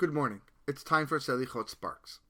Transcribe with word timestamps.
Good 0.00 0.14
morning. 0.14 0.40
It's 0.66 0.82
time 0.82 1.06
for 1.06 1.18
Selichot 1.18 1.68
Sparks. 1.68 2.20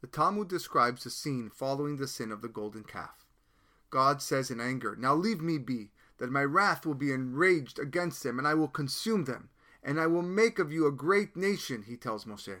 The 0.00 0.06
Talmud 0.06 0.48
describes 0.48 1.04
the 1.04 1.10
scene 1.10 1.50
following 1.50 1.98
the 1.98 2.08
sin 2.08 2.32
of 2.32 2.40
the 2.40 2.48
golden 2.48 2.84
calf. 2.84 3.26
God 3.90 4.22
says 4.22 4.50
in 4.50 4.62
anger, 4.62 4.96
Now 4.98 5.14
leave 5.14 5.42
me 5.42 5.58
be, 5.58 5.90
that 6.16 6.30
my 6.30 6.42
wrath 6.42 6.86
will 6.86 6.94
be 6.94 7.12
enraged 7.12 7.78
against 7.78 8.22
them, 8.22 8.38
and 8.38 8.48
I 8.48 8.54
will 8.54 8.66
consume 8.66 9.26
them, 9.26 9.50
and 9.82 10.00
I 10.00 10.06
will 10.06 10.22
make 10.22 10.58
of 10.58 10.72
you 10.72 10.86
a 10.86 10.90
great 10.90 11.36
nation, 11.36 11.82
he 11.86 11.98
tells 11.98 12.24
Moshe. 12.24 12.60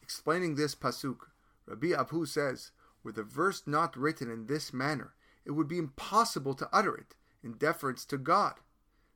Explaining 0.00 0.54
this 0.54 0.76
pasuk, 0.76 1.32
Rabbi 1.66 1.88
Abu 1.88 2.24
says, 2.24 2.70
Were 3.02 3.10
the 3.10 3.24
verse 3.24 3.64
not 3.66 3.96
written 3.96 4.30
in 4.30 4.46
this 4.46 4.72
manner, 4.72 5.14
it 5.44 5.50
would 5.50 5.66
be 5.66 5.76
impossible 5.76 6.54
to 6.54 6.68
utter 6.72 6.96
it 6.96 7.16
in 7.42 7.54
deference 7.54 8.04
to 8.04 8.16
God. 8.16 8.60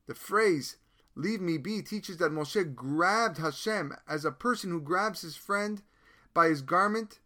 The 0.09 0.17
phrase, 0.17 0.79
Leave 1.15 1.41
me 1.41 1.59
be 1.59 1.83
teaches 1.83 2.17
that 2.17 2.33
Moshe 2.33 2.75
grabbed 2.75 3.39
Hashem 3.39 3.95
as 4.09 4.25
a 4.25 4.33
person 4.33 4.71
who 4.71 4.81
grabs 4.81 5.21
his 5.21 5.37
friend 5.37 5.83
by 6.33 6.49
his 6.49 6.63
garment, 6.63 7.21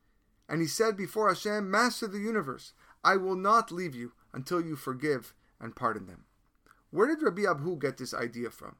and 0.48 0.60
he 0.60 0.66
said 0.66 0.96
before 0.96 1.28
Hashem, 1.28 1.70
Master 1.70 2.06
of 2.06 2.12
the 2.12 2.18
universe, 2.18 2.72
I 3.04 3.16
will 3.16 3.36
not 3.36 3.70
leave 3.70 3.94
you 3.94 4.12
until 4.32 4.60
you 4.60 4.74
forgive 4.74 5.34
and 5.60 5.76
pardon 5.76 6.06
them. 6.06 6.24
Where 6.90 7.06
did 7.06 7.22
Rabbi 7.22 7.42
Abbahu 7.42 7.78
get 7.78 7.98
this 7.98 8.14
idea 8.14 8.50
from? 8.50 8.76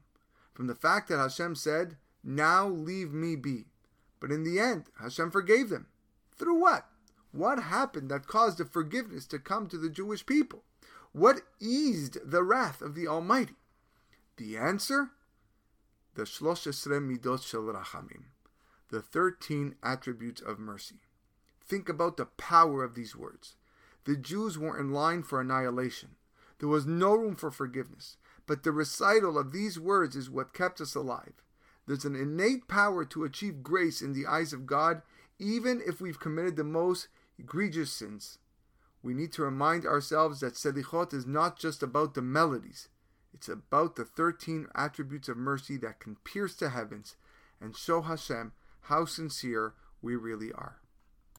From 0.55 0.67
the 0.67 0.75
fact 0.75 1.09
that 1.09 1.19
Hashem 1.19 1.55
said, 1.55 1.97
Now 2.25 2.67
leave 2.67 3.13
me 3.13 3.37
be. 3.37 3.67
But 4.21 4.33
in 4.33 4.43
the 4.43 4.59
end, 4.59 4.87
Hashem 5.01 5.31
forgave 5.31 5.69
them. 5.69 5.87
Through 6.37 6.59
what? 6.61 6.87
What 7.33 7.63
happened 7.63 8.11
that 8.11 8.27
caused 8.27 8.59
the 8.59 8.65
forgiveness 8.65 9.27
to 9.27 9.39
come 9.39 9.67
to 9.69 9.79
the 9.79 9.91
Jewish 9.91 10.25
people? 10.25 10.65
What 11.13 11.43
eased 11.61 12.19
the 12.25 12.43
wrath 12.43 12.83
of 12.83 12.95
the 12.95 13.07
Almighty? 13.07 13.57
The 14.37 14.57
answer? 14.57 15.11
The 16.15 16.23
Shlosh 16.23 16.67
Midot 16.67 17.43
Shel 17.43 17.63
Rachamim, 17.63 18.25
the 18.91 19.03
13 19.03 19.77
attributes 19.83 20.41
of 20.41 20.59
mercy. 20.59 21.01
Think 21.65 21.89
about 21.89 22.17
the 22.17 22.27
power 22.27 22.85
of 22.85 22.95
these 22.95 23.17
words. 23.17 23.57
The 24.05 24.17
Jews 24.17 24.59
were 24.59 24.79
in 24.79 24.93
line 24.93 25.23
for 25.23 25.41
annihilation. 25.41 26.17
There 26.59 26.69
was 26.69 26.87
no 26.87 27.15
room 27.15 27.37
for 27.37 27.51
forgiveness. 27.51 28.17
But 28.47 28.63
the 28.63 28.73
recital 28.73 29.37
of 29.39 29.53
these 29.53 29.79
words 29.79 30.15
is 30.15 30.31
what 30.31 30.55
kept 30.55 30.81
us 30.81 30.95
alive. 30.95 31.43
There's 31.87 32.05
an 32.05 32.15
innate 32.15 32.69
power 32.69 33.05
to 33.07 33.25
achieve 33.25 33.63
grace 33.63 34.01
in 34.01 34.13
the 34.13 34.27
eyes 34.27 34.53
of 34.53 34.67
God, 34.67 35.03
even 35.39 35.83
if 35.85 36.01
we've 36.01 36.21
committed 36.21 36.57
the 36.57 36.65
most 36.65 37.09
egregious 37.39 37.93
sins. 37.93 38.39
We 39.03 39.15
need 39.15 39.33
to 39.33 39.43
remind 39.43 39.85
ourselves 39.85 40.41
that 40.41 40.55
Selichot 40.55 41.13
is 41.13 41.27
not 41.27 41.59
just 41.59 41.83
about 41.83 42.15
the 42.15 42.23
melodies, 42.23 42.89
it's 43.37 43.51
about 43.51 43.97
the 43.97 44.05
13 44.05 44.69
attributes 44.75 45.29
of 45.29 45.37
mercy 45.37 45.77
that 45.77 46.01
can 46.01 46.17
pierce 46.25 46.55
the 46.55 46.71
heavens 46.71 47.17
and 47.61 47.77
show 47.77 48.01
Hashem 48.01 48.53
how 48.83 49.05
sincere 49.05 49.75
we 50.01 50.17
really 50.17 50.53
are. 50.53 50.79